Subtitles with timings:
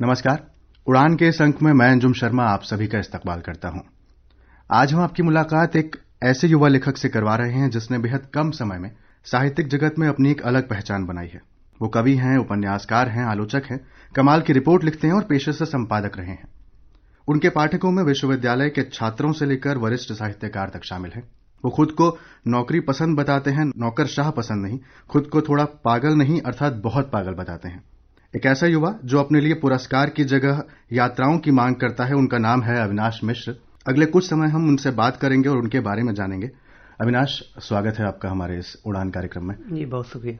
[0.00, 0.50] नमस्कार।
[0.86, 3.80] उड़ान के अंक में मैं अंजुम शर्मा आप सभी का इस्तकबाल करता हूँ।
[4.70, 8.50] आज हम आपकी मुलाकात एक ऐसे युवा लेखक से करवा रहे हैं जिसने बेहद कम
[8.50, 8.90] समय में
[9.24, 11.40] साहित्यिक जगत में अपनी एक अलग पहचान बनाई है।
[11.82, 13.80] वो कवि हैं, उपन्यासकार हैं, आलोचक हैं,
[14.16, 16.48] कमाल की रिपोर्ट लिखते हैं और पेशे से संपादक रहे हैं।
[17.28, 21.28] उनके पाठकों में विश्वविद्यालय के छात्रों से लेकर वरिष्ठ साहित्यकार तक शामिल हैं।
[21.64, 24.78] वो खुद को नौकरी पसंद बताते हैं, नौकरशाह पसंद नहीं,
[25.08, 27.84] खुद को थोड़ा पागल नहीं, अर्थात बहुत पागल बताते हैं।
[28.34, 30.62] एक ऐसा युवा जो अपने लिए पुरस्कार की जगह
[30.92, 33.54] यात्राओं की मांग करता है उनका नाम है अविनाश मिश्र।
[33.88, 36.50] अगले कुछ समय हम उनसे बात करेंगे और उनके बारे में जानेंगे।
[37.00, 40.38] अविनाश स्वागत है आपका हमारे इस उड़ान कार्यक्रम में। जी बहुत शुक्रिया।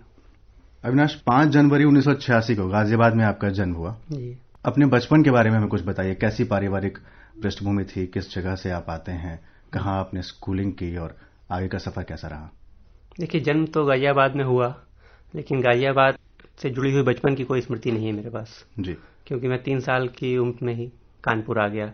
[0.85, 5.23] अविनाश पाँच जनवरी उन्नीस सौ छियासी को गाजियाबाद में आपका जन्म हुआ। जी। अपने बचपन
[5.23, 6.99] के बारे में हमें कुछ बताइए। कैसी पारिवारिक
[7.43, 8.07] पृष्ठभूमि थी?
[8.07, 9.41] किस जगह से आप आते हैं?
[9.73, 11.17] कहाँ आपने स्कूलिंग की और
[11.51, 12.51] आगे का सफ़र कैसा रहा?
[13.21, 14.75] देखिए जन्म तो गाजियाबाद में हुआ
[15.35, 16.19] लेकिन गाजियाबाद
[16.59, 18.97] से जुड़ी हुई बचपन की कोई स्मृति नहीं है मेरे पास। जी।
[19.27, 20.87] क्योंकि मैं तीन साल की उम्र में ही
[21.25, 21.93] कानपुर आ गया।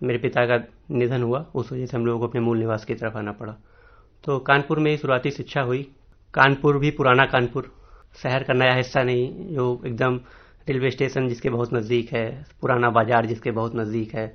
[0.00, 0.58] मेरे पिता का
[0.90, 3.56] निधन हुआ उस वजह से हम लोगों को अपने मूल निवास की तरफ़ आना पड़ा।
[4.24, 5.82] तो कानपुर में ही शुरुआती शिक्षा हुई।
[6.34, 7.70] कानपुर भी पुराना कानपुर।
[8.22, 10.20] शहर का नया हिस्सा नहीं जो एकदम
[10.68, 12.26] रेलवे स्टेशन जिसके बहुत नज़दीक है
[12.60, 14.26] पुराना बाज़ार जिसके बहुत नज़दीक है।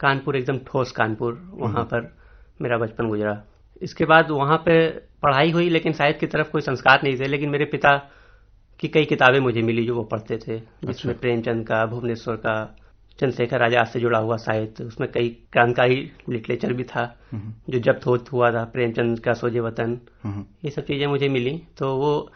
[0.00, 2.12] कानपुर एकदम ठोस कानपुर वहाँ पर
[2.62, 3.42] मेरा बचपन गुजरा।
[3.82, 4.88] इसके बाद वहाँ पे
[5.22, 7.96] पढ़ाई हुई लेकिन साहित्य की तरफ़ कोई संस्कार नहीं थे लेकिन मेरे पिता
[8.82, 12.76] की कई किताबें मुझे मिली जो वो पढ़ते थे जिसमें प्रेमचंद का भुवनेश्वर का
[13.20, 17.18] चंद्रशेखर आज़ाद से जुड़ा हुआ साहित्य उसमें कई क्रांतिकारी लिटरेचर भी था
[17.70, 20.00] जो जब्त हो हुआ था प्रेमचंद का सोजे वतन।
[20.64, 22.32] ये सब चीज़ें मुझे मिली तो वो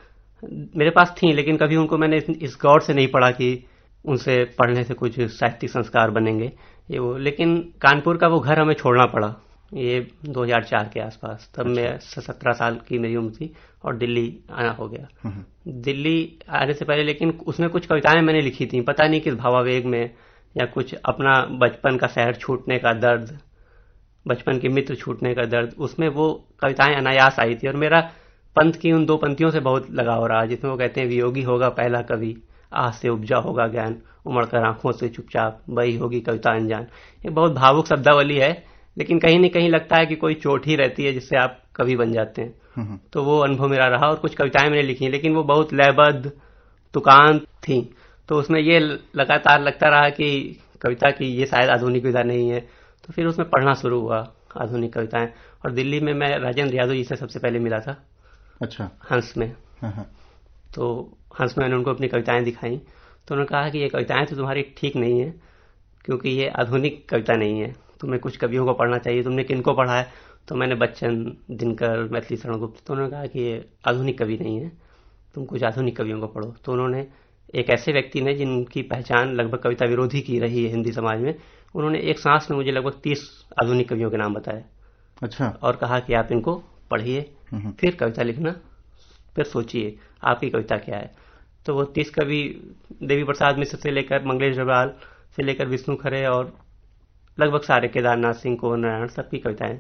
[0.77, 3.65] मेरे पास थी लेकिन कभी उनको मैंने इस- इस गौर से नहीं पढ़ा कि
[4.05, 6.53] उनसे पढ़ने से कुछ साहित्यिक संस्कार बनेंगे।
[6.91, 9.35] ये वो लेकिन कानपुर का वो घर हमें छोड़ना पड़ा।
[9.75, 13.53] ये 2004 के आसपास तब मैं सत्रह साल की मेरी उम्र थी
[13.85, 15.33] और दिल्ली आना हो गया।
[15.69, 19.87] दिल्ली आने से पहले लेकिन उसमें कुछ कविताएँ मैंने लिखी थी पता नहीं किस भावावेग
[19.87, 20.11] में
[20.57, 23.39] या कुछ अपना बचपन का शहर छूटने का दर्द
[24.27, 28.01] बचपन के मित्र छूटने का दर्द उसमें वो कविताएँ अनायास आई थी और मेरा
[28.57, 31.69] पंथ की उन दो पंक्तियों से बहुत लगाव रहा जिसमें वो कहते हैं वियोगी होगा
[31.69, 32.37] पहला कवि
[32.73, 36.87] आह से उपजा होगा ज्ञान उमड़ कर आँखों से चुपचाप बही होगी कविता अनजान।
[37.25, 40.77] ये बहुत भावुक शब्दावली है लेकिन कहीं न कहीं लगता है कि कोई चोट ही
[40.77, 44.35] रहती है जिससे आप कवि बन जाते हैं। तो वो अनुभव मेरा रहा और कुछ
[44.35, 46.33] कविताएँ मैंने लिखी लेकिन वो बहुत लयबद्ध
[46.95, 47.81] तुकान थी।
[48.29, 48.79] तो उसमें ये
[49.17, 52.61] लगातार लगता रहा कि कविता की ये शायद आधुनिक विधा नहीं है।
[53.05, 54.19] तो फिर उसमें पढ़ना शुरू हुआ
[54.57, 55.29] आधुनिक कविताएँ।
[55.65, 57.97] और दिल्ली में मैं राजेंद्र यादव जी से सबसे पहले मिला था।
[58.63, 59.47] अच्छा। हंस में।
[59.83, 60.07] हाँ, हाँ,
[60.75, 62.77] तो हंस में मैंने उनको अपनी कविताएँ दिखाई।
[63.29, 65.31] तो उन्होंने कहा कि ये कविताएँ तो तुम्हारी ठीक नहीं है
[66.05, 69.95] क्योंकि ये आधुनिक कविता नहीं है। तुम्हें कुछ कवियों को पढ़ना चाहिए तुमने किनको पढ़ा
[69.95, 70.07] है?
[70.49, 74.61] तो मैंने बच्चन दिनकर मैथिली शरण गुप्त तो उन्होंने कहा कि ये आधुनिक कवि नहीं
[74.61, 74.71] है
[75.35, 77.07] तुम कुछ आधुनिक कवियों को पढ़ो। तो उन्होंने
[77.55, 81.35] एक ऐसे व्यक्ति ने जिनकी पहचान लगभग कविता विरोधी की रही है हिंदी समाज में
[81.75, 83.29] उन्होंने एक सांस में मुझे लगभग तीस
[83.63, 84.65] आधुनिक कवियों के नाम बताए।
[85.23, 86.55] अच्छा। और कहा कि आप इनको
[86.91, 87.21] पढ़िए
[87.81, 88.53] फिर कविता लिखना
[89.37, 91.11] फिर सोचिए आपकी कविता क्या है।
[91.67, 92.43] तो वो तीस कवि
[93.03, 94.95] देवी प्रसाद मिश्र से लेकर मंगलेश डबराल
[95.37, 96.53] से लेकर विष्णु खरे और
[97.39, 99.79] लगभग सारे केदारनाथ सिंह को नारायण सबकी कविताएँ।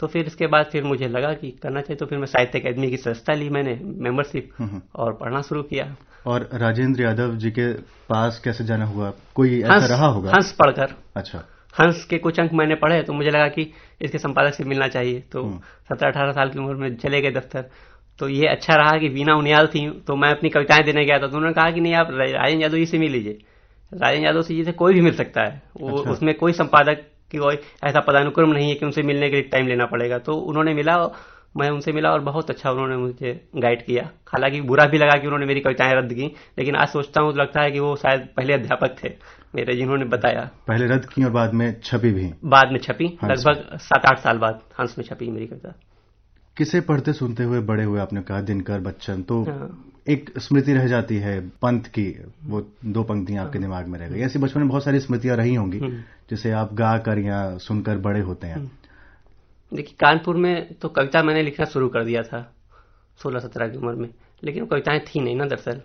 [0.00, 2.90] तो फिर इसके बाद फिर मुझे लगा कि करना चाहिए तो फिर मैं साहित्य अकादमी
[2.90, 4.50] की संस्था ली मैंने मेंबरशिप
[4.96, 5.94] और पढ़ना शुरू किया।
[6.26, 7.72] और राजेंद्र यादव जी के
[8.08, 9.12] पास कैसे जाना हुआ?
[9.34, 10.30] कोई हंस ऐसा रहा होगा?
[10.30, 13.70] हंस पढ़कर। अच्छा। हंस के कुछ अंक मैंने पढ़े तो मुझे लगा कि
[14.02, 15.42] इसके संपादक से मिलना चाहिए। तो
[15.88, 17.70] सत्रह अठारह साल की उम्र में चले गए दफ्तर।
[18.18, 21.26] तो ये अच्छा रहा कि वीना उनियाल थी तो मैं अपनी कविताएँ देने गया था।
[21.26, 23.38] तो उन्होंने कहा कि नहीं आप राजेंद्र यादव जी से मिल लीजिए।
[23.94, 27.38] राजेंद्र यादव जी से कोई भी मिल सकता है। वो अच्छा। उसमें कोई संपादक की
[27.38, 30.74] कोई ऐसा पदानुक्रम नहीं है कि उनसे मिलने के लिए टाइम लेना पड़ेगा। तो उन्होंने
[30.74, 30.96] मिला
[31.56, 35.26] मैं उनसे मिला और बहुत अच्छा उन्होंने मुझे गाइड किया। हालाँकि बुरा भी लगा कि
[35.26, 36.26] उन्होंने मेरी कविताएँ रद्द की
[36.58, 39.08] लेकिन आज सोचता हूँ तो लगता है कि वो शायद पहले अध्यापक थे
[39.54, 43.78] मेरे जिन्होंने बताया। पहले रद्द की और बाद में छपी भी। बाद में छपी लगभग
[43.78, 45.74] सात आठ साल बाद हंस में छपी मेरी कविता।
[46.56, 49.22] किसे पढ़ते सुनते हुए बड़े हुए आपने कहा दिनकर बच्चन?
[49.22, 53.98] तो हाँ। एक स्मृति रह जाती है पंथ की वो दो पंक्तियाँ आपके दिमाग में
[53.98, 55.80] रह गई। ऐसी बचपन में बहुत सारी स्मृतियाँ रही होंगी
[56.30, 58.64] जिसे आप गा कर या सुनकर बड़े होते हैं।
[59.72, 62.42] देखिए कानपुर में तो कविता मैंने लिखना शुरू कर दिया था
[63.22, 64.08] सोलह सत्रह की उम्र में
[64.44, 65.80] लेकिन वो कविताएँ थी नहीं ना दरअसल।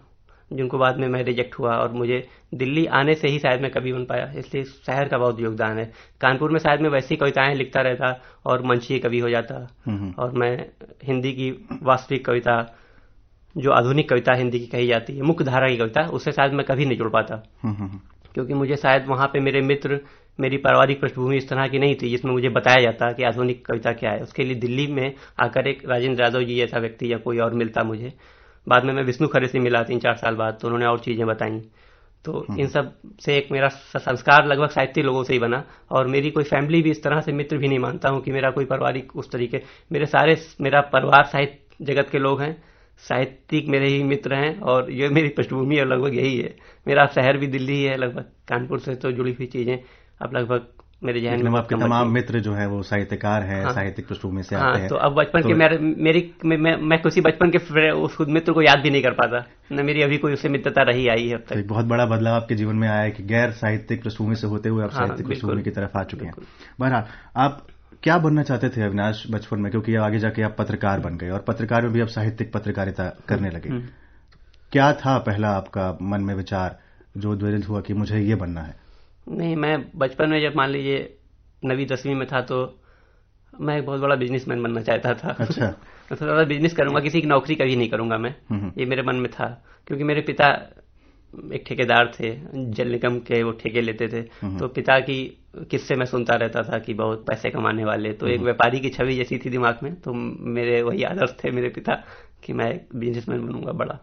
[0.54, 3.94] जिनको बाद में मैं रिजेक्ट हुआ और मुझे दिल्ली आने से ही शायद मैं कभी
[3.94, 5.86] बन पाया। इसलिए शहर का बहुत योगदान है।
[6.22, 9.56] कानपुर में शायद मैं वैसी कविताएँ लिखता रहता और मंचीय कवि हो जाता।
[10.20, 10.66] और मैं
[11.04, 11.52] हिंदी की
[11.84, 12.76] वास्तविक कविता
[13.58, 16.66] जो आधुनिक कविता हिंदी की कही जाती है मुख्य धारा की कविता उससे शायद मैं
[16.66, 17.36] कभी नहीं जुड़ पाता।
[18.34, 20.00] क्योंकि मुझे शायद वहाँ पे मेरे मित्र
[20.40, 23.92] मेरी पारिवारिक पृष्ठभूमि इस तरह की नहीं थी जिसमें मुझे बताया जाता कि आधुनिक कविता
[23.92, 27.38] क्या है। उसके लिए दिल्ली में आकर एक राजेंद्र यादव जी जैसा व्यक्ति या कोई
[27.38, 28.14] और मिलता मुझे।
[28.68, 31.26] बाद में मैं विष्णु खरे से मिला तीन चार साल बाद तो उन्होंने और चीज़ें
[31.28, 31.60] बताई।
[32.26, 36.44] तो इन सबसे एक मेरा संस्कार लगभग साहित्य लोगों से ही बना और मेरी कोई
[36.44, 39.32] फैमिली भी इस तरह से मित्र भी नहीं मानता हूँ कि मेरा कोई पारिवारिक उस
[39.32, 42.56] तरीके मेरे सारे मेरा परिवार साहित्य जगत के लोग हैं
[43.04, 47.38] साहित्यिक मेरे ही मित्र हैं और ये मेरी पृष्ठभूमि और लगभग यही है। मेरा शहर
[47.38, 49.78] भी दिल्ली ही है लगभग कानपुर से तो जुड़ी हुई चीज़ें
[50.22, 50.68] अब लगभग
[51.06, 54.56] मेरे जहन में आपके तमाम मित्र जो है वो साहित्यकार हैं हाँ, साहित्यिक पृष्ठभूमि से
[54.56, 57.52] हाँ, आते हैं। तो अब बचपन तो, के मेरे मेरी मैं, मैं, मैं किसी बचपन
[57.56, 60.82] के उस मित्र को याद भी नहीं कर पाता। न मेरी अभी कोई उससे मित्रता
[60.82, 63.12] रही आई है अब तक। तो एक बहुत बड़ा बदलाव आपके जीवन में आया है
[63.12, 66.26] कि गैर साहित्यिक पृष्ठभूमि से होते हुए आप हाँ, साहित्यिक पृष्ठभूमि की तरफ़ आ चुके
[66.26, 66.34] हैं।
[66.80, 67.04] बहरहाल
[67.38, 67.68] आप
[68.04, 69.72] क्या बनना चाहते थे अविनाश बचपन में?
[69.72, 73.50] क्योंकि आगे जाके आप पत्रकार बन गए और पत्रकार में भी आप साहित्यिक पत्रकारिता करने
[73.50, 73.84] लगे। हम्म।
[74.72, 76.80] क्या था पहला आपका मन में विचार
[77.18, 78.85] जो द्वरित हुआ कि मुझे ये बनना है?
[79.28, 81.18] नहीं मैं बचपन में जब मान लीजिए
[81.66, 82.58] नवी दसवीं में था तो
[83.54, 85.68] मैं एक बहुत बड़ा बिजनेसमैन बनना चाहता था अच्छा
[86.10, 89.16] तो ज़्यादा बिज़नेस करूँगा किसी की नौकरी कभी नहीं करूँगा मैं हम्म। ये मेरे मन
[89.16, 89.48] में था
[89.88, 90.50] क्योंकि मेरे पिता
[91.54, 92.30] एक ठेकेदार थे
[92.72, 95.18] जल निगम के वो ठेके लेते थे हम्म। तो पिता की
[95.70, 98.90] किस्से में सुनता रहता था कि बहुत पैसे कमाने वाले तो एक हम्म। व्यापारी की
[98.90, 101.96] छवि जैसी थी दिमाग में तो मेरे वही आदर्श थे मेरे पिता
[102.44, 104.00] कि मैं एक बिजनेसमैन बनूँगा बड़ा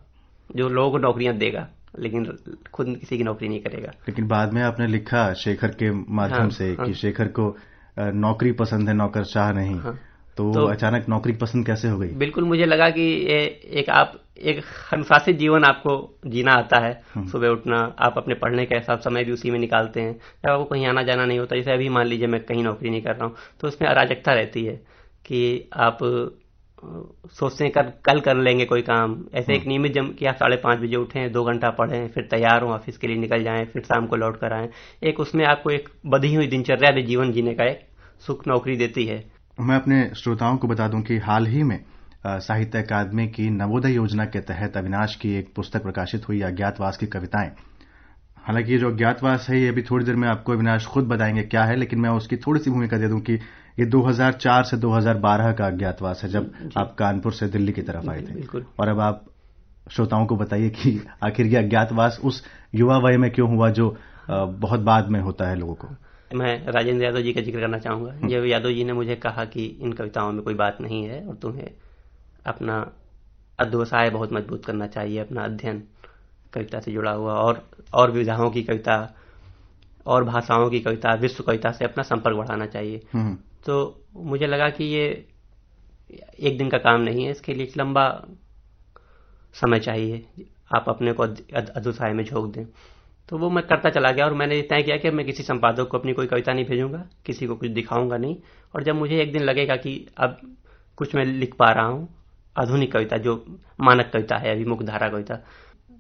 [0.51, 1.69] जो लोगों को नौकरियाँ देगा
[1.99, 2.39] लेकिन
[2.73, 6.51] खुद किसी की नौकरी नहीं करेगा। लेकिन बाद में आपने लिखा शेखर के माध्यम हाँ,
[6.51, 7.57] से हाँ, कि शेखर को
[7.99, 9.99] नौकरी पसंद है नौकर चाह नहीं। हाँ,
[10.37, 12.09] तो, तो अचानक नौकरी पसंद कैसे हो गई?
[12.09, 14.63] बिल्कुल मुझे लगा कि ये एक आप एक
[14.93, 19.25] अनुशासित जीवन आपको जीना आता है। हम्म। सुबह उठना आप अपने पढ़ने के हिसाब समय
[19.25, 22.07] भी उसी में निकालते हैं। जब आपको कहीं आना जाना नहीं होता जैसे अभी मान
[22.07, 24.77] लीजिए मैं कहीं नौकरी नहीं कर रहा हूँ तो उसमें अराजकता रहती है
[25.27, 25.99] कि आप
[26.85, 30.35] सोचते हैं कर, कल कर लेंगे कोई काम। ऐसे एक हम्म। नियमित जम कि आप
[30.35, 33.65] साढ़े पाँच बजे उठें दो घंटा पढ़ें फिर तैयार हो ऑफ़िस के लिए निकल जाएँ
[33.65, 34.69] फिर शाम को लौट कर आएँ।
[35.03, 37.87] एक उसमें आपको एक बधी हुई दिनचर्या भी जीवन जीने का एक
[38.21, 39.23] सुख नौकरी देती है।
[39.59, 41.79] मैं अपने श्रोताओं को बता दूँ कि हाल ही में
[42.27, 47.07] साहित्य अकादमी की नवोदय योजना के तहत अविनाश की एक पुस्तक प्रकाशित हुई अज्ञातवास की
[47.07, 47.51] कविताएँ।
[48.47, 51.65] हालाँकि ये जो अज्ञातवास है ये अभी थोड़ी देर में आपको अविनाश खुद बताएँगे क्या
[51.65, 53.33] है लेकिन मैं उसकी थोड़ी सी भूमिका दे दूँ कि
[53.79, 58.21] ये 2004 से 2012 का अज्ञातवास है जब आप कानपुर से दिल्ली की तरफ़ आए
[58.21, 59.25] थे। और अब आप
[59.91, 62.45] श्रोताओं को बताइए कि आखिर ये अज्ञातवास उस
[62.75, 63.97] युवा वय में क्यों हुआ जो
[64.31, 65.89] बहुत बाद में होता है लोगों को?
[66.35, 69.45] मैं राजेंद्र यादव जी का ज़िक्र करना चाहूँगा। हम्म। जब यादव जी ने मुझे कहा
[69.45, 71.71] कि इन कविताओं में कोई बात नहीं है और तुम्हें
[72.47, 72.93] अपना
[73.59, 75.83] अध्यवसाय बहुत मज़बूत करना चाहिए अपना अध्ययन
[76.55, 79.15] कविता से जुड़ा हुआ और और विधाओं की कविता
[80.07, 83.35] और भाषाओं की कविता विश्व कविता से अपना संपर्क बढ़ाना चाहिए। हम्म।
[83.67, 85.27] तो मुझे लगा कि ये
[86.41, 88.25] एक दिन का काम नहीं है इसके लिए एक लंबा
[89.55, 90.25] समय चाहिए।
[90.75, 91.23] आप अपने को
[91.77, 92.65] अधुसाय में झोंक दें।
[93.29, 95.99] तो वो मैं करता चला गया और मैंने तय किया कि मैं किसी संपादक को
[95.99, 98.37] अपनी कोई कविता नहीं भेजूँगा किसी को कुछ दिखाऊँगा नहीं।
[98.75, 100.57] और जब मुझे एक दिन लगेगा कि अब
[100.97, 102.09] कुछ मैं लिख पा रहा हूँ
[102.59, 103.45] आधुनिक कविता जो
[103.81, 105.35] मानक कविता है अभी मुख्य धारा कविता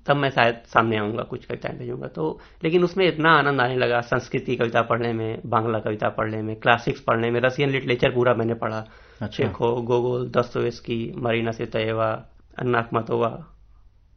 [0.07, 4.01] तब मैं शायद सामने आऊँगा कुछ कविताएँ भेजूँगा तो लेकिन उसमें इतना आनंद आने लगा
[4.01, 8.55] संस्कृति कविता पढ़ने में बांग्ला कविता पढ़ने में क्लासिक्स पढ़ने में रशियन लिटरेचर पूरा मैंने
[8.55, 12.11] पढ़ा अच्छा। चेखो गोगोल दस्तोवेस्की मरीना से तयवा
[12.59, 13.33] अन्नाक मतोवा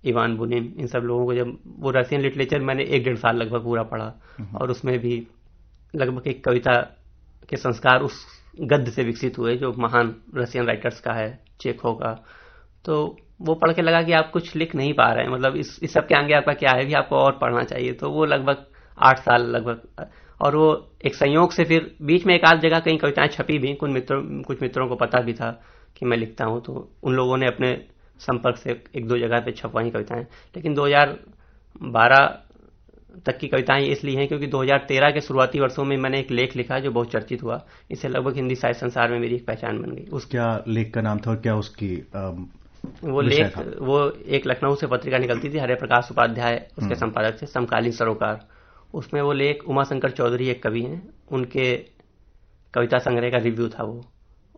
[0.04, 3.64] इवान बुनिन इन सब लोगों को जब वो रशियन लिटरेचर मैंने एक डेढ़ साल लगभग
[3.64, 5.16] पूरा पढ़ा हम्म। और उसमें भी
[5.94, 6.76] लगभग एक कविता
[7.50, 8.26] के संस्कार उस
[8.64, 11.30] गद्य से विकसित हुए जो महान रशियन राइटर्स का है
[11.62, 12.14] चेखो का
[12.86, 12.96] तो
[13.40, 15.94] वो पढ़ के लगा कि आप कुछ लिख नहीं पा रहे हैं। मतलब इस इस
[15.94, 18.66] सब के आगे आपका क्या है भी आपको और पढ़ना चाहिए। तो वो लगभग
[18.98, 20.08] आठ साल लगभग।
[20.42, 20.68] और वो
[21.06, 24.42] एक संयोग से फिर बीच में एक आध जगह कहीं कविताएँ छपी भी कुछ मित्रों
[24.42, 25.50] कुछ मित्रों को पता भी था
[25.98, 27.72] कि मैं लिखता हूँ। तो उन लोगों ने अपने
[28.20, 30.24] संपर्क से एक दो जगह पे छपवाई कविताएँ।
[30.56, 32.26] लेकिन 2012
[33.26, 36.80] तक की कविताएँ इसलिए हैं क्योंकि 2013 के शुरुआती वर्षों में मैंने एक लेख लिखा
[36.80, 37.62] जो बहुत चर्चित हुआ।
[37.92, 41.02] इससे लगभग हिंदी साहित्य संसार में मेरी एक पहचान बन गई। उस क्या लेख का
[41.02, 41.96] नाम था और क्या उसकी
[43.04, 47.42] वो लेख वो एक लखनऊ से पत्रिका निकलती थी हरे प्रकाश उपाध्याय उसके हम्म। संपादक
[47.42, 48.40] थे समकालीन सरोकार।
[48.94, 51.02] उसमें वो लेख उमाशंकर चौधरी एक कवि हैं
[51.32, 51.76] उनके
[52.74, 54.02] कविता संग्रह का रिव्यू था वो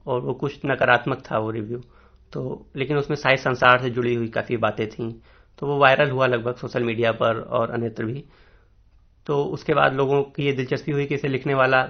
[0.07, 1.81] और वो कुछ नकारात्मक था वो रिव्यू
[2.34, 2.43] तो
[2.75, 5.10] लेकिन उसमें साहित्य संसार से जुड़ी हुई काफ़ी बातें थी।
[5.60, 8.24] तो वो वायरल हुआ लगभग सोशल मीडिया पर और अन्यत्र भी।
[9.27, 11.81] तो उसके बाद लोगों की ये दिलचस्पी हुई कि इसे लिखने वाला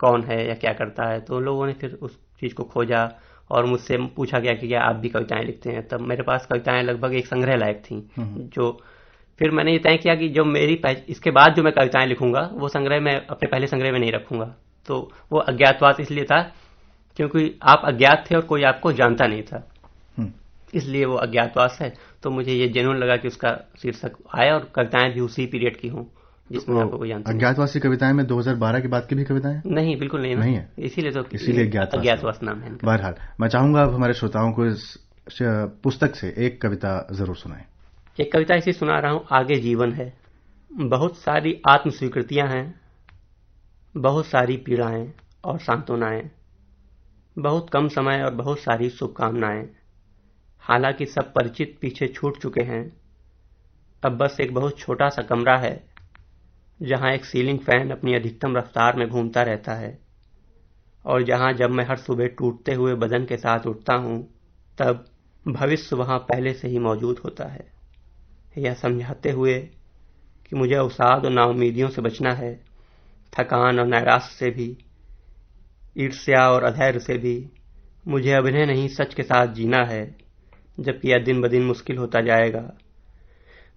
[0.00, 3.04] कौन है या क्या करता है तो लोगों ने फिर उस चीज़ को खोजा।
[3.50, 5.88] और मुझसे पूछा गया कि क्या आप भी कविताएँ लिखते हैं?
[5.88, 8.80] तब मेरे पास कविताएँ लगभग एक संग्रह लायक थी हम्म। जो
[9.38, 12.68] फिर मैंने ये तय किया कि जो मेरी इसके बाद जो मैं कविताएँ लिखूँगा वो
[12.68, 14.54] संग्रह मैं अपने पहले संग्रह में नहीं रखूँगा।
[14.86, 16.52] तो वो अज्ञातवास इसलिए था
[17.16, 19.68] क्योंकि आप अज्ञात थे और कोई आपको जानता नहीं था।
[20.18, 20.32] हम्म।
[20.74, 25.12] इसलिए वो अज्ञातवास है। तो मुझे ये जेनुअन लगा कि उसका शीर्षक आया और कविताएँ
[25.12, 26.04] भी उसी पीरियड की हों।
[26.52, 29.60] जिसमें तो आपको कोई जानता अज्ञातवासी कविताएँ में 2012 के बाद की भी कविताएँ?
[29.66, 30.68] नहीं बिल्कुल नहीं नहीं है?
[30.78, 34.96] इसीलिए तो इसीलिए अज्ञातवास। नाम है बहरहाल मैं चाहूँगा अब हमारे श्रोताओं को इस
[35.82, 37.64] पुस्तक से एक कविता ज़रूर सुनाए।
[38.18, 40.12] एक कविता इसी सुना रहा हूँ आगे जीवन है।
[40.70, 42.64] बहुत सारी आत्म स्वीकृतियाँ हैं
[43.94, 45.12] बहुत सारी पीड़ाएँ
[45.44, 46.22] और सांत्वनाएँ
[47.36, 49.66] बहुत कम समय और बहुत सारी शुभकामनाएँ।
[50.64, 52.82] हालाँकि सब परिचित पीछे छूट चुके हैं
[54.02, 55.74] अब बस एक बहुत छोटा सा कमरा है
[56.82, 59.98] जहाँ एक सीलिंग फ़ैन अपनी अधिकतम रफ्तार में घूमता रहता है।
[61.06, 64.34] और जहाँ जब मैं हर सुबह टूटते हुए बदन के साथ उठता हूँ,
[64.78, 65.04] तब
[65.48, 67.72] भविष्य वहाँ पहले से ही मौजूद होता है।
[68.58, 69.58] यह समझाते हुए
[70.46, 72.60] कि मुझे अवसाद और नाउमीदियों से बचना है,
[73.38, 74.78] थकान और नैराश से भी,
[75.98, 77.50] ईर्ष्या और अधैर्य से भी।
[78.08, 80.16] मुझे अभिनय नहीं सच के साथ जीना है,
[80.80, 82.72] जबकि यह दिन ब दिन मुश्किल होता जाएगा।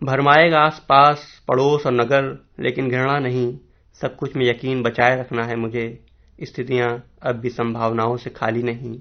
[0.04, 3.58] भरमाएगा आस पास पड़ोस और नगर लेकिन घृणा नहीं।
[4.02, 6.06] सब कुछ में यकीन बचाए रखना है मुझे।
[6.42, 9.00] स्थितियाँ अब भी संभावनाओं से खाली नहीं।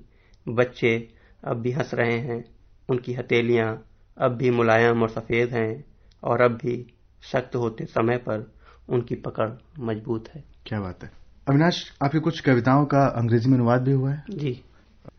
[0.49, 1.09] बच्चे
[1.45, 2.45] अब भी हंस रहे हैं।
[2.91, 3.85] उनकी हथेलियाँ
[4.19, 5.85] अब भी मुलायम और सफ़ेद हैं
[6.25, 6.95] और अब भी
[7.33, 8.53] सख्त होते समय पर
[8.89, 11.11] उनकी पकड़ मज़बूत है। क्या बात है।
[11.49, 14.25] अविनाश आपकी कुछ कविताओं का अंग्रेज़ी में अनुवाद भी हुआ है?
[14.31, 14.65] जी।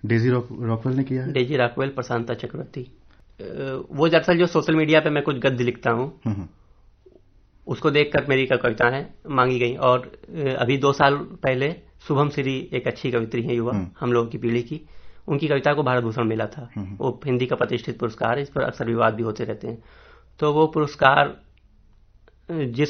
[0.05, 1.33] डेजी रॉकवेल ने किया है?
[1.33, 2.98] Daisy Rockwell Prashanta Chakravarty.
[3.91, 6.47] वो दरअसल जो सोशल मीडिया पे मैं कुछ गद्य लिखता हूँ हम्म, हम्म।
[7.67, 10.11] उसको देखकर मेरी कविताएँ मांगी गई। और
[10.59, 11.75] अभी दो साल पहले
[12.07, 14.81] शुभम श्री एक अच्छी कवित्री है युवा हम्म। हम लोगों की पीढ़ी की।
[15.27, 18.61] उनकी कविता को भारत भूषण मिला था। वो हिंदी का प्रतिष्ठित पुरस्कार है इस पर
[18.61, 19.83] अक्सर विवाद भी होते रहते हैं।
[20.39, 21.41] तो वो पुरस्कार
[22.51, 22.89] जिस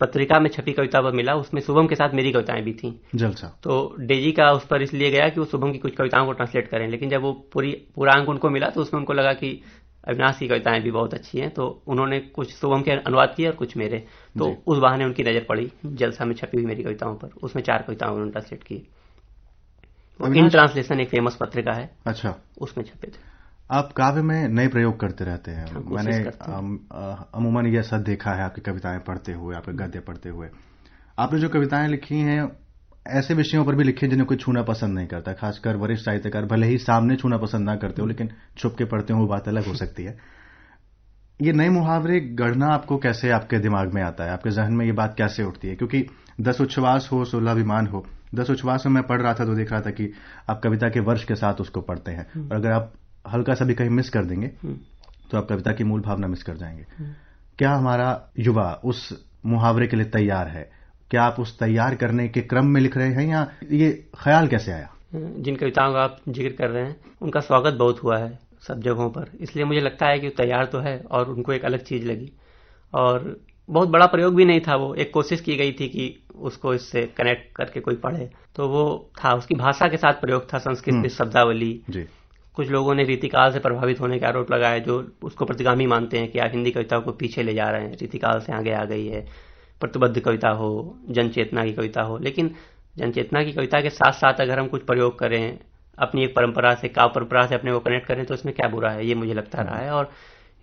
[0.00, 3.48] पत्रिका में छपी कविता पर मिला उसमें शुभम के साथ मेरी कविताएँ भी थी। जलसा।
[3.62, 6.68] तो डेजी का उस पर इसलिए गया कि वो शुभम की कुछ कविताओं को ट्रांसलेट
[6.68, 9.60] करें लेकिन जब वो पूरी पूरा अंक उनको मिला तो उसमें उनको लगा कि
[10.04, 13.54] अविनाश की कविताएँ भी बहुत अच्छी हैं तो उन्होंने कुछ शुभम के अनुवाद किए और
[13.54, 13.98] कुछ मेरे।
[14.36, 17.82] तो उस बहाने उनकी नज़र पड़ी जलसा में छपी हुई मेरी कविताओं पर। उसमें चार
[17.82, 18.74] कविताओं उन्होंने ट्रांसलेट की
[20.20, 23.25] इन ट्रांसलेशन एक फ़ेमस पत्रिका है। अच्छा। उसमें छपे थे।
[23.70, 26.18] आप काव्य में नए प्रयोग करते रहते हैं। हाँ, मैंने
[27.34, 30.48] अमूमन ये सब देखा है आपकी कविताएँ पढ़ते हुए आपके गद्य पढ़ते हुए।
[31.18, 32.52] आपने जो कविताएँ लिखी हैं
[33.06, 36.66] ऐसे विषयों पर भी लिखे जिन्हें कोई छूना पसंद नहीं करता। खासकर वरिष्ठ साहित्यकार भले
[36.66, 39.66] ही सामने छूना पसंद ना करते हो लेकिन छुप के पढ़ते हो वो बात अलग
[39.66, 40.18] हो सकती है।
[41.42, 44.30] ये नए मुहावरे गढ़ना आपको कैसे आपके दिमाग में आता है?
[44.30, 45.76] आपके जहन में ये बात कैसे उठती है?
[45.76, 46.06] क्योंकि
[46.40, 49.72] दस उच्छ्वास हो सोलह अभिमान हो। दस उच्छ्वास में मैं पढ़ रहा था तो देख
[49.72, 50.12] रहा था कि
[50.50, 52.92] आप कविता के वर्ष के साथ उसको पढ़ते हैं। हम्म। और अगर आप
[53.32, 54.78] हल्का सा भी कहीं मिस कर देंगे हम्म।
[55.30, 56.84] तो आप कविता की मूल भावना मिस कर जाएँगे।
[57.58, 59.08] क्या हमारा युवा उस
[59.46, 60.70] मुहावरे के लिए तैयार है?
[61.10, 64.72] क्या आप उस तैयार करने के क्रम में लिख रहे हैं या ये ख्याल कैसे
[64.72, 64.90] आया?
[65.14, 69.10] जिन कविताओं का आप ज़िक्र कर रहे हैं उनका स्वागत बहुत हुआ है सब जगहों
[69.10, 72.32] पर। इसलिए मुझे लगता है कि तैयार तो है और उनको एक अलग चीज़ लगी।
[72.94, 73.40] और
[73.70, 77.02] बहुत बड़ा प्रयोग भी नहीं था वो। एक कोशिश की गई थी कि उसको इससे
[77.02, 81.72] कनेक्ट करके कोई पढ़े। तो वो था उसकी भाषा के साथ प्रयोग था संस्कृत शब्दावली।
[82.56, 86.30] कुछ लोगों ने रीतिकाल से प्रभावित होने के आरोप लगाए जो उसको प्रतिगामी मानते हैं
[86.30, 89.06] कि आप हिंदी कविताओं को पीछे ले जा रहे हैं, रीतिकाल से आगे आ गई
[89.06, 89.26] है,
[89.80, 92.54] प्रतिबद्ध कविता हो, जनचेतना की कविता हो। लेकिन
[92.96, 95.58] जनचेतना की कविता के साथ साथ अगर हम कुछ प्रयोग करें,
[95.98, 98.90] अपनी एक परंपरा से काव परंपरा से अपने को कनेक्ट करें तो इसमें क्या बुरा
[98.90, 100.10] है, ये मुझे लगता रहा है। और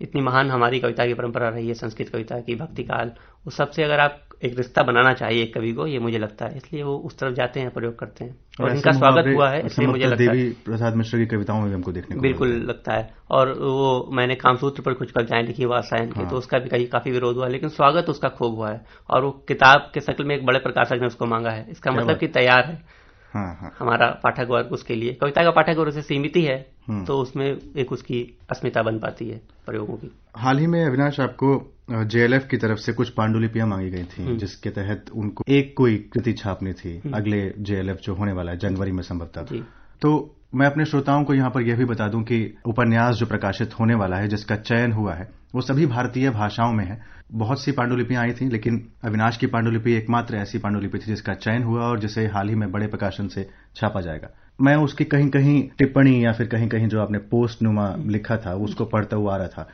[0.00, 3.12] इतनी महान हमारी कविता की परंपरा रही है, संस्कृत कविता की भक्ति काल
[3.46, 6.56] उस सबसे अगर आप एक रिश्ता बनाना चाहिए एक कवि को ये मुझे लगता है।
[6.56, 9.88] इसलिए वो उस तरफ़ जाते हैं प्रयोग करते हैं। और इनका स्वागत हुआ है इसलिए
[9.88, 13.52] मुझे लगता देवी प्रसाद मिश्र की कविताओं में हमको देखने को बिल्कुल लगता है। और
[13.52, 17.10] वो मैंने कामसूत्र पर कुछ कविताएँ लिखी वासायन की हाँ। तो उसका भी कहीं काफ़ी
[17.10, 20.46] विरोध हुआ लेकिन स्वागत उसका खूब हुआ है। और वो किताब के शक्ल में एक
[20.46, 24.46] बड़े प्रकाशक ने उसको मांगा है। इसका मतलब की तैयार है। हाँ हाँ। हमारा पाठक
[24.50, 27.92] वर्ग उसके लिए। कविता का पाठक वर्ग से सीमित ही है हम्म। तो उसमें एक
[27.92, 32.78] उसकी अस्मिता बन पाती है प्रयोगों की। हाल ही में अविनाश आपको जेएलएफ की तरफ़
[32.78, 37.00] से कुछ पांडुलिपियाँ मांगी गई हम्म। थी जिसके तहत उनको एक कोई कृति छापनी थी
[37.14, 39.62] अगले जेएलएफ जो होने वाला है जनवरी में संभवतः।
[40.02, 43.78] तो मैं अपने श्रोताओं को यहाँ पर यह भी बता दूँ कि उपन्यास जो प्रकाशित
[43.80, 47.00] होने वाला है जिसका चयन हुआ है वो सभी भारतीय भाषाओं में है।
[47.32, 51.62] बहुत सी पांडुलिपियाँ आई थी लेकिन अविनाश की पांडुलिपि एकमात्र ऐसी पांडुलिपि थी जिसका चयन
[51.62, 54.28] हुआ और जिसे हाल ही में बड़े प्रकाशन से छापा जाएगा।
[54.60, 58.54] मैं उसकी कहीं कहीं टिप्पणी या फिर कहीं कहीं जो आपने पोस्ट नुमा लिखा था
[58.54, 59.68] उसको पढ़ता हुआ आ रहा था।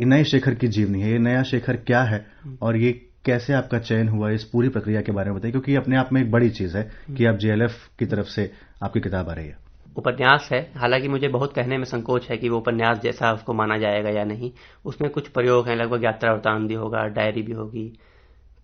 [0.00, 2.26] नए शेखर की जीवनी है ये नया शेखर क्या है
[2.62, 2.92] और ये
[3.24, 6.22] कैसे आपका चयन हुआ इस पूरी प्रक्रिया के बारे में बताइए क्योंकि अपने आप में
[6.22, 9.56] एक बड़ी चीज़ है कि आप जेएलएफ की तरफ़ से आपकी किताब आ रही है।
[9.96, 13.78] उपन्यास है। हालाँकि मुझे बहुत कहने में संकोच है कि वो उपन्यास जैसा उसको माना
[13.78, 14.52] जाएगा या नहीं।
[14.84, 17.98] उसमें कुछ प्रयोग हैं लगभग यात्रा वृतान भी होगा डायरी भी होगी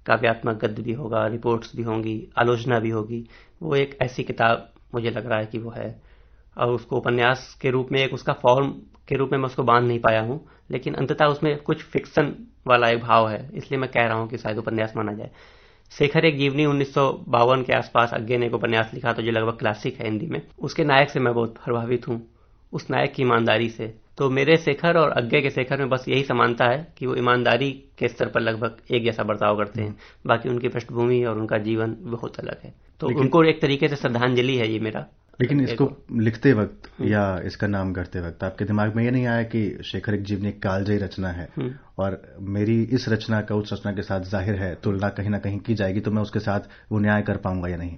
[0.07, 3.27] काव्यात्मक गद्य भी होगा रिपोर्ट्स भी होंगी आलोचना भी होगी।
[3.63, 6.03] वो एक ऐसी किताब मुझे लग रहा है कि वो है।
[6.59, 8.71] और उसको उपन्यास के रूप में एक उसका फॉर्म
[9.09, 12.35] के रूप में मैं उसको बाँध नहीं पाया हूँ। लेकिन अंततः उसमें कुछ फिक्शन
[12.67, 15.31] वाला एक भाव है, इसलिए मैं कह रहा हूँ कि शायद उपन्यास माना जाए।
[15.93, 19.31] शेखर एक जीवनी उन्नीस सौ बावन के आसपास अज्ञे ने एक उपन्यास लिखा तो जो
[19.31, 22.21] लगभग क्लासिक है हिंदी में। उसके नायक से मैं बहुत प्रभावित हूँ।
[22.73, 26.23] उस नायक की ईमानदारी से तो मेरे शेखर और अज्ञे के शेखर में बस यही
[26.25, 30.49] समानता है कि वो ईमानदारी के स्तर पर लगभग एक जैसा बर्ताव करते हैं। बाकी
[30.49, 34.71] उनकी पृष्ठभूमि और उनका जीवन बहुत अलग है। तो उनको एक तरीके से श्रद्धांजलि है
[34.73, 35.07] ये मेरा।
[35.39, 35.89] लेकिन इसको
[36.19, 40.15] लिखते वक्त या इसका नाम करते वक्त आपके दिमाग में ये नहीं आया कि शेखर
[40.15, 41.49] एक जीवनी कालजयी रचना है।
[41.99, 45.59] और मेरी इस रचना का उस रचना के साथ ज़ाहिर है तुलना कहीं ना कहीं
[45.61, 47.97] की जाएगी तो मैं उसके साथ वो न्याय कर पाऊँगा या नहीं?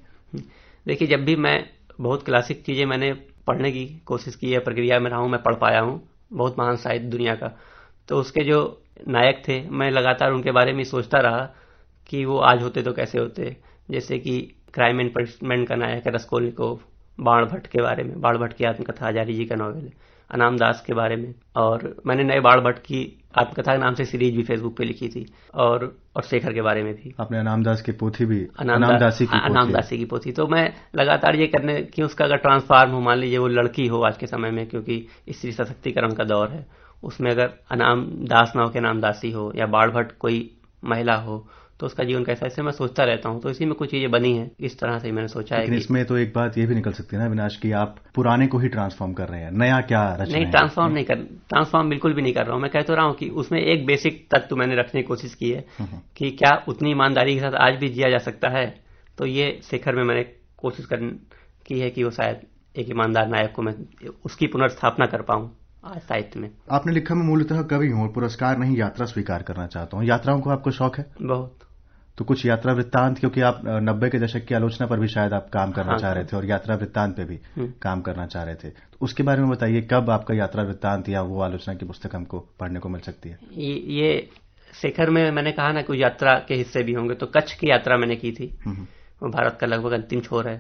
[0.87, 1.59] देखिए जब भी मैं
[2.01, 3.13] बहुत क्लासिक चीज़ें मैंने
[3.47, 6.01] पढ़ने की कोशिश की है प्रक्रिया में रहा हूँ, मैं पढ़ पाया हूँ,
[6.33, 7.51] बहुत महान साहित्य दुनिया का।
[8.09, 11.49] तो उसके जो नायक थे, मैं लगातार उनके बारे में सोचता रहा
[12.07, 13.57] कि वो आज होते तो कैसे होते।
[13.91, 14.41] जैसे कि
[14.75, 16.81] क्राइम एंड पनिशमेंट का नायक है रसकोलिकोव
[17.19, 19.93] बाण भट्ट के बारे में, बाण भट्ट की आत्मकथा आचार्य जी का नॉवेल है।
[20.31, 24.05] अनाम दास के बारे में। और मैंने नए बाढ़ भट्ट की आत्मकथा के नाम से
[24.05, 27.63] सीरीज़ भी फेसबुक पे लिखी थी और और शेखर के बारे में भी। आपने अनाम
[27.63, 31.47] दास की पोथी भी अनाम दासी की अनाम दासी की पोथी। तो मैं लगातार ये
[31.47, 34.67] करने कि उसका अगर ट्रांसफार्म हो मान लीजिए वो लड़की हो आज के समय में
[34.67, 36.67] क्योंकि स्त्री सशक्तिकरण का दौर है
[37.05, 40.51] उसमें अगर अनाम दास ना हो के नाम दासी हो या बाढ़ भट्ट कोई
[40.85, 41.47] महिला हो
[41.81, 44.33] तो उसका जीवन कैसा ऐसे मैं सोचता रहता हूँ। तो इसी में कुछ चीज़ें बनी
[44.37, 47.17] है इस तरह से मैंने सोचा है इसमें तो एक बात ये भी निकल सकती
[47.17, 50.39] है ना विनाश की आप पुराने को ही ट्रांसफॉर्म कर रहे हैं नया क्या रचना
[50.39, 53.05] नहीं ट्रांसफॉर्म नहीं कर ट्रांसफॉर्म बिल्कुल भी नहीं कर रहा हूँ। मैं कह तो रहा
[53.05, 56.31] हूँ कि उसमें एक बेसिक तत्व मैंने रखने की कोशिश की है हम्म, हम्म। कि
[56.31, 58.67] क्या उतनी ईमानदारी के साथ आज भी जिया जा सकता है?
[59.19, 60.23] तो ये शिखर में मैंने
[60.59, 60.97] कोशिश कर
[61.67, 62.41] की है कि वो शायद
[62.79, 63.75] एक ईमानदार नायक को मैं
[64.25, 65.51] उसकी पुनर्स्थापना कर पाऊँ।
[65.89, 70.05] साहित्य में। आपने लिखा मैं मूलतः कवि हूँ पुरस्कार नहीं यात्रा स्वीकार करना चाहता हूँ।
[70.07, 71.07] यात्राओं को आपको शौक है?
[71.23, 71.59] बहुत।
[72.19, 75.49] तो कुछ यात्रा वृत्तांत क्योंकि आप नब्बे के दशक की आलोचना पर भी शायद आप
[75.53, 78.43] काम करना हाँ, चाह रहे थे और यात्रा वृत्तांत पे भी हम्म। काम करना चाह
[78.43, 81.87] रहे थे। तो उसके बारे में बताइए कब आपका यात्रा वृत्तांत या वो आलोचना की
[81.87, 83.39] पुस्तक हमको पढ़ने को मिल सकती है?
[83.53, 84.31] ये, ये
[84.83, 87.97] शेखर में मैंने कहा ना कोई यात्रा के हिस्से भी होंगे तो कच्छ की यात्रा
[87.97, 88.87] मैंने की थी। हम्म, हम्म।
[89.23, 90.59] वो भारत का लगभग अंतिम छोर है।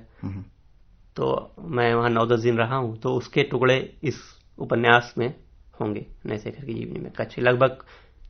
[1.16, 4.14] तो मैं वहाँ नौ दस दिन रहा हूँ तो उसके टुकड़े इस
[4.58, 5.28] उपन्यास में
[5.80, 7.84] होंगे नए शेखर की जीवनी में कच्छ लगभग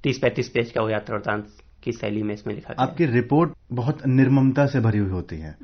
[0.04, 1.46] तीस पैंतीस पेज का वो यात्रा वृत्तांत
[1.82, 5.56] की शैली में इसमें लिखा आपकी रिपोर्ट बहुत निर्ममता से भरी हुई होती है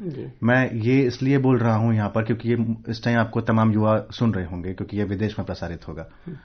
[0.43, 2.57] मैं ये इसलिए बोल रहा हूँ यहाँ पर क्योंकि ये
[2.89, 6.37] इस टाइम आपको तमाम युवा सुन रहे होंगे क्योंकि ये विदेश में प्रसारित होगा हम्म।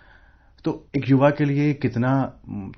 [0.65, 2.11] तो एक युवा के लिए कितना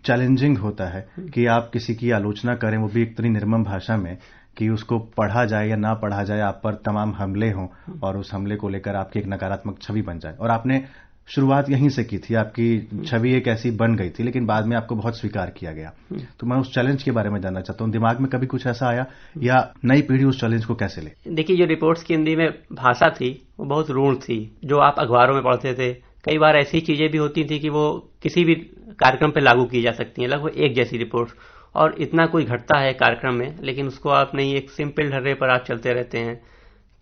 [0.06, 3.98] चैलेंजिंग होता है हम्म। कि आप किसी की आलोचना करें वो भी इतनी निर्मम भाषा
[3.98, 4.18] में
[4.58, 8.18] कि उसको पढ़ा जाए या ना पढ़ा जाए आप पर तमाम हमले हों हम्म। और
[8.18, 10.84] उस हमले को लेकर आपकी एक नकारात्मक छवि बन जाए और आपने
[11.28, 14.76] शुरुआत यहीं से की थी। आपकी छवि एक ऐसी बन गई थी लेकिन बाद में
[14.78, 15.92] आपको बहुत स्वीकार किया गया।
[16.40, 18.88] तो मैं उस चैलेंज के बारे में जानना चाहता हूँ। दिमाग में कभी कुछ ऐसा
[18.88, 19.06] आया?
[19.38, 21.12] या नई पीढ़ी उस चैलेंज को कैसे ले?
[21.36, 25.34] देखिए जो रिपोर्ट्स की हिंदी में भाषा थी वो बहुत रूढ़ थी। जो आप अखबारों
[25.34, 25.94] में पढ़ते थे
[26.26, 27.90] कई बार ऐसी चीज़ें भी होती थी कि वो
[28.24, 28.56] किसी भी
[29.00, 31.30] कार्यक्रम पर लागू की जा सकती हैं लगभग एक जैसी रिपोर्ट
[31.76, 35.50] और इतना कोई घटता है कार्यक्रम में लेकिन उसको आप नहीं एक सिंपल ढर्रे पर
[35.50, 36.40] आप चलते रहते हैं।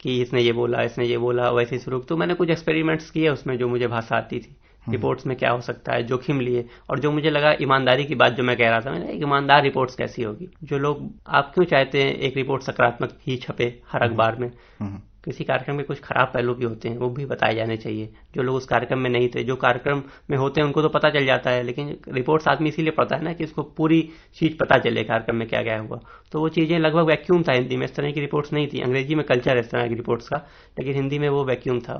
[0.06, 3.30] कि इसने ये बोला इसने ये बोला वैसे ही शुरू तो मैंने कुछ एक्सपेरिमेंट्स किए
[3.30, 4.56] उसमें जो मुझे भाषा आती थी
[4.88, 8.16] रिपोर्ट्स हम्म। में क्या हो सकता है जोखिम लिए और जो मुझे लगा ईमानदारी की
[8.16, 11.52] बात जो मैं कह रहा था मैंने एक ईमानदार रिपोर्ट्स कैसी होगी जो लोग आप
[11.54, 15.76] क्यों चाहते हैं एक रिपोर्ट सकारात्मक ही छपे हर हम्म। अखबार में हम्म। किसी कार्यक्रम
[15.76, 18.66] में कुछ खराब पहलू भी होते हैं वो भी बताए जाने चाहिए। जो लोग उस
[18.66, 21.64] कार्यक्रम में नहीं थे जो कार्यक्रम में होते हैं उनको तो पता चल जाता है
[21.64, 24.02] लेकिन रिपोर्ट्स आदमी इसीलिए पढ़ता है ना कि उसको पूरी
[24.40, 26.00] चीज़ पता चले कार्यक्रम में क्या क्या हुआ।
[26.32, 29.16] तो वो चीज़ें लगभग वैक्यूम था हिंदी में इस तरह की रिपोर्ट्स नहीं थी। अंग्रेज़ी
[29.16, 30.38] में कल्चर इस तरह की रिपोर्ट्स का
[30.78, 31.98] लेकिन हिंदी में वो वैक्यूम था।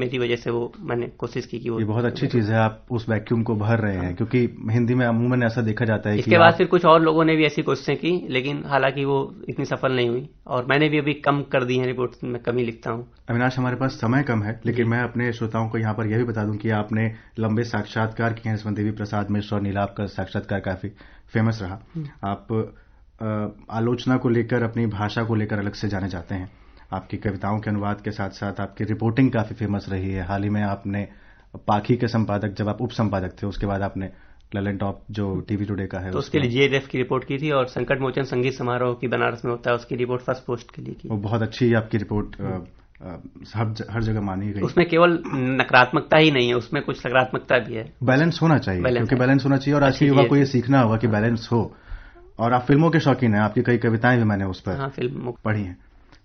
[0.00, 3.08] मेरी वजह से वो मैंने कोशिश की कि वो बहुत अच्छी चीज़ है आप उस
[3.08, 4.38] वैक्यूम को भर रहे हैं क्योंकि
[4.70, 7.44] हिंदी में अमूमन ऐसा देखा जाता है इसके बाद फिर कुछ और लोगों ने भी
[7.44, 11.42] ऐसी कोशिशें की लेकिन हालाँकि वो इतनी सफल नहीं हुई। और मैंने भी अभी कम
[11.52, 14.88] कर दी है रिपोर्ट में कमी लिखता हूँ। अविनाश हमारे पास समय कम है लेकिन
[14.88, 18.52] मैं अपने श्रोताओं को यहाँ पर यह भी बता दूँ कि आपने लंबे साक्षात्कार किए
[18.52, 20.88] हैं देवी प्रसाद मिश्र और नीलाभ का साक्षात्कार काफ़ी
[21.32, 22.52] फ़ेमस रहा। हम्म। आप
[23.70, 26.50] आलोचना को लेकर अपनी भाषा को लेकर अलग से जाने जाते हैं।
[26.92, 30.50] आपकी कविताओं के अनुवाद के साथ साथ आपकी रिपोर्टिंग काफ़ी फ़ेमस रही है। हाल ही
[30.50, 31.08] में आपने
[31.68, 34.10] पाखी के संपादक जब आप उप संपादक थे उसके बाद आपने
[34.52, 37.50] ललन टॉप जो टीवी टुडे का है तो उसके लिए जीएडएफ की रिपोर्ट की थी
[37.50, 40.82] और संकट मोचन संगीत समारोह की बनारस में होता है उसकी रिपोर्ट फ़र्स्ट पोस्ट के
[40.82, 42.36] लिए की। वो बहुत अच्छी आपकी रिपोर्ट
[43.54, 47.74] हर हर जगह मानी गई। उसमें केवल नकारात्मकता ही नहीं है उसमें कुछ सकारात्मकता भी
[47.74, 50.80] है। बैलेंस होना चाहिए क्योंकि बैलेंस होना चाहिए और आज के युवा को ये सीखना
[50.80, 51.60] होगा कि बैलेंस हो।
[52.38, 55.32] और आप फ़िल्मों के शौकीन हैं आपकी कई कविताएँ भी मैंने उस पर हाँ, फ़िल्म
[55.44, 55.76] पढ़ी हैं।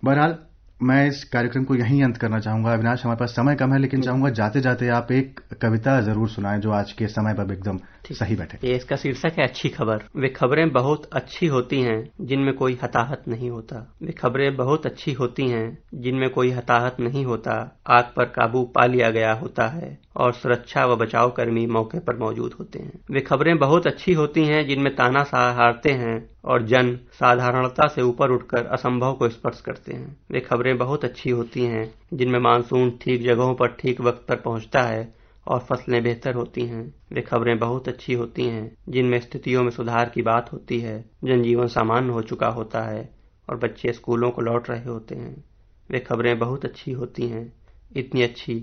[0.04, 0.36] बहरहाल
[0.80, 4.00] मैं इस कार्यक्रम को यहीं अंत करना चाहूँगा। अविनाश हमारे पास समय कम है लेकिन
[4.02, 7.78] चाहूँगा जाते जाते आप एक कविता ज़रूर सुनाएँ जो आज के समय पर एकदम
[8.12, 12.54] सही बैठे ये इसका शीर्षक है अच्छी खबर। वे खबरें बहुत अच्छी होती हैं जिनमें
[12.54, 17.80] कोई हताहत नहीं होता। वे खबरें बहुत अच्छी होती हैं जिनमें कोई हताहत नहीं होता।
[17.86, 22.16] आग पर काबू पा लिया गया होता है और सुरक्षा व बचाव कर्मी मौके पर
[22.16, 26.96] मौजूद होते हैं। वे खबरें बहुत अच्छी होती हैं जिनमें ताना हारते हैं और जन
[27.12, 31.94] साधारणता से ऊपर उठकर असंभव को स्पर्श करते हैं। वे खबरें बहुत अच्छी होती हैं
[32.14, 36.94] जिनमें मानसून ठीक जगहों पर ठीक वक्त पर पहुँचता है और फ़सलें बेहतर होती हैं।
[37.12, 41.66] वे खबरें बहुत अच्छी होती हैं, जिनमें स्थितियों में सुधार की बात होती है। जनजीवन
[41.66, 43.10] सामान्य हो चुका होता है
[43.50, 45.44] और बच्चे स्कूलों को लौट रहे होते हैं।
[45.90, 47.52] वे खबरें बहुत अच्छी होती हैं,
[47.96, 48.60] इतनी अच्छी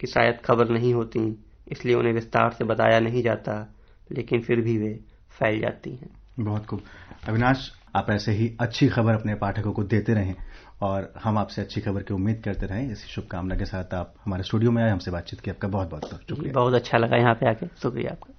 [0.00, 3.74] कि शायद खबर नहीं होती, इसलिए उन्हें विस्तार से बताया नहीं जाता,
[4.12, 6.80] लेकिन फिर भी वे फैल जाती हैं। बहुत खूब।
[7.28, 10.34] अविनाश, आप ऐसे ही अच्छी खबर अपने पाठकों को देते रहें
[10.82, 14.42] और हम आपसे अच्छी खबर की उम्मीद करते रहें। इसी शुभकामना के साथ आप हमारे
[14.42, 17.48] स्टूडियो में आए, हमसे बातचीत की। आपका बहुत बहुत शुक्रिया। बहुत अच्छा लगा यहाँ पे
[17.48, 18.34] आके। शुक्रिया आपका।